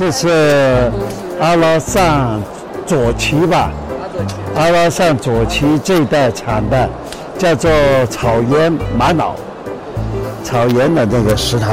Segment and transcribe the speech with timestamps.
[0.00, 0.90] 这是
[1.38, 2.40] 阿拉善
[2.86, 3.70] 左旗吧？
[4.56, 6.88] 阿拉善左旗这一带产的，
[7.36, 7.70] 叫做
[8.08, 9.36] 草原玛瑙，
[10.42, 11.66] 草原的那个石头。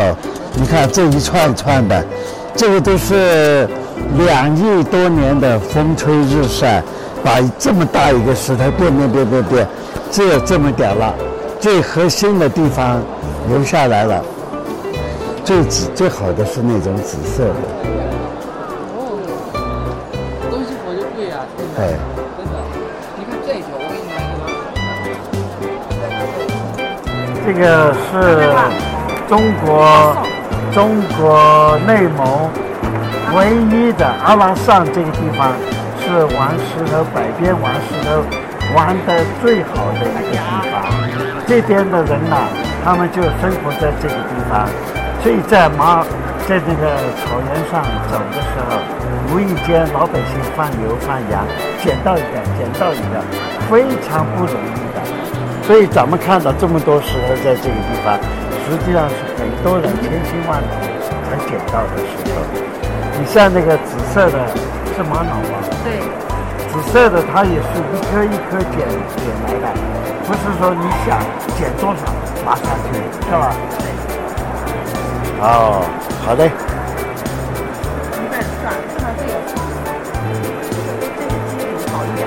[0.55, 2.05] 你看这一串串的，
[2.53, 3.65] 这个都是
[4.17, 6.83] 两亿多年的风吹日晒，
[7.23, 9.67] 把这么大一个石头变变变变变，
[10.11, 11.13] 只有这么点了。
[11.61, 13.01] 最核心的地方
[13.47, 14.21] 留下来了。
[15.47, 17.53] 最紫最好的是那种紫色的。
[18.99, 19.15] 哦，
[20.51, 21.39] 东西我就贵啊，
[21.79, 21.95] 哎，
[22.35, 22.59] 真的。
[23.15, 24.43] 你看这一条，我给你拿一个。
[27.45, 28.11] 这个是
[29.29, 29.71] 中国
[30.73, 32.51] 中国内蒙
[33.33, 35.55] 唯一的阿拉善这个地方
[36.03, 38.19] 是玩石头百边玩石头
[38.75, 40.35] 玩的最好的一个地
[40.73, 40.83] 方。
[41.47, 42.35] 这边的人呐、
[42.83, 44.67] 他们就生活在这个地方，
[45.23, 46.03] 所以在马
[46.47, 48.79] 在这个草原上走的时候，
[49.29, 51.43] 无意间老百姓放牛放羊，
[51.83, 53.19] 捡到一个捡到一个，
[53.69, 55.03] 非常不容易的。
[55.63, 58.17] 所以咱们看到这么多石头在这个地方，
[58.63, 60.87] 实际上是很多人千辛万苦
[61.27, 62.39] 才捡到的石头。
[63.19, 64.47] 你像那个紫色的，
[64.95, 65.59] 是玛瑙吗？
[65.83, 65.99] 对，
[66.71, 69.75] 紫色的它也是一颗一颗捡捡来的，
[70.23, 71.19] 不是说你想
[71.59, 72.13] 捡多少
[72.45, 72.95] 马上去，
[73.27, 73.51] 是吧？
[75.39, 75.85] 哦，
[76.25, 76.51] 好嘞。
[78.11, 79.33] 你再算，看到这个，
[80.63, 80.89] 这个
[81.47, 82.19] 基础好一点。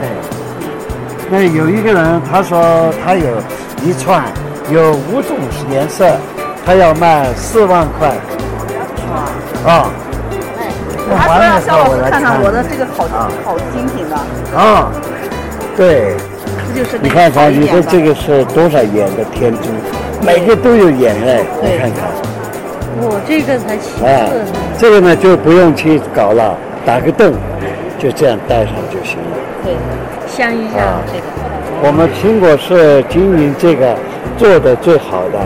[0.00, 0.02] 对，
[1.30, 3.40] 那有一个人他说他有
[3.84, 4.24] 一串
[4.70, 5.36] 有五种
[5.70, 6.18] 颜色，
[6.64, 8.08] 他要卖四万块
[9.64, 9.90] 啊。
[10.58, 10.72] 哎，
[11.08, 14.16] 那他说让肖老师看我看看我的这个好啊好精品的，
[14.58, 14.90] 啊，
[15.76, 16.16] 对，
[16.74, 19.70] 这就是你看看，那个好一点的这个是多少眼的天珠，
[20.20, 22.10] 每个都有眼哎，你看看，
[22.98, 24.46] 我这个才七哎个呢，，
[24.78, 27.32] 这个呢就不用去搞了，打个洞，
[27.98, 29.36] 就这样戴上就行了。
[29.64, 29.74] 对，
[30.26, 31.24] 镶一下啊这个。
[31.82, 33.94] 我们苹果是经营这个
[34.38, 35.38] 做的最好的，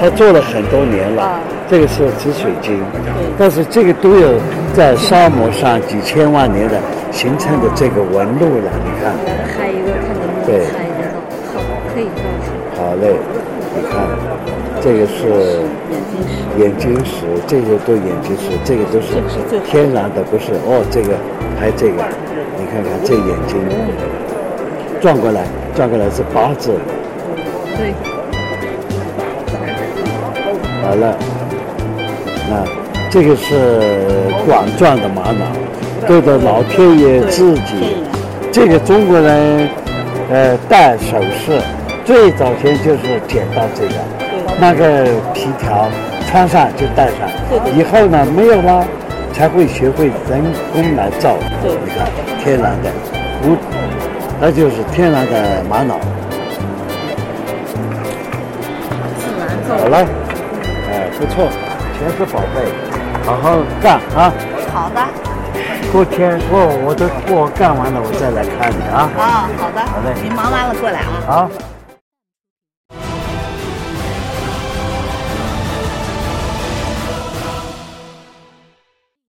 [0.00, 1.40] 它做了很多年了啊。
[1.68, 2.80] 这个是紫水晶，
[3.38, 4.38] 但是这个都有
[4.74, 6.76] 在沙漠上几千万年的
[7.10, 8.70] 形成的这个纹路了。
[8.84, 9.12] 你看，
[9.58, 11.20] 拍一个看能不对能拍得到，
[11.52, 11.60] 好，
[11.94, 12.08] 可以。
[12.76, 13.14] 好嘞，
[13.74, 14.06] 你看，
[14.82, 15.62] 这个是
[16.58, 19.22] 眼睛石，这些都眼睛石，这个都是
[19.64, 20.84] 天然的，不是哦。
[20.90, 21.14] 这个
[21.58, 22.02] 还有这个，
[22.58, 23.58] 你看看这眼睛
[25.00, 26.72] 转过来，转过来是八字。
[27.76, 27.92] 对，
[30.82, 31.16] 好了，
[32.50, 32.64] 那
[33.10, 33.80] 这个是
[34.46, 35.46] 管状的玛瑙，
[36.06, 37.96] 对着，老天爷自己。
[38.52, 39.68] 这个中国人，
[40.30, 41.60] 呃，戴首饰，
[42.04, 43.94] 最早前就是捡到这个，
[44.60, 45.88] 那个皮条
[46.28, 47.28] 穿上就戴上，
[47.74, 48.84] 以后呢没有了，
[49.32, 51.34] 才会学会人工来造。
[51.62, 52.06] 你看，
[52.38, 52.90] 天然的，
[53.42, 53.56] 无，
[54.38, 55.98] 那就是天然的玛瑙。
[59.66, 60.06] 好了，
[60.90, 61.48] 哎，不错，
[61.98, 62.68] 全是宝贝，
[63.24, 64.32] 好好干啊！
[64.72, 65.00] 好的，
[65.90, 69.08] 过天过我都过干完了，我再来看你啊。
[69.18, 71.24] 啊，好的，好嘞你忙完了过来啊。
[71.26, 71.50] 好。